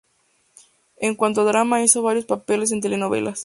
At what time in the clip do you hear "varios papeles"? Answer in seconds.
2.01-2.71